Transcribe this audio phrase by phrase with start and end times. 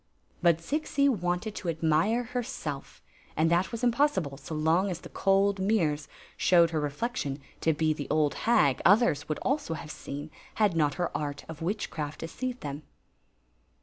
[0.41, 3.03] But Zixi wanted to admire herself;
[3.37, 8.07] and that was imfK)ssible so long the cold mirrors showed her reflection to be the
[8.37, 12.81] hag others would also have seal had not her artb ^ witchcraft deceived tbem.